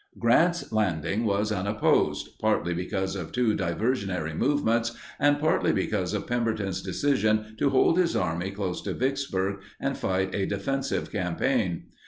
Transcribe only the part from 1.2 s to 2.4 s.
was unopposed,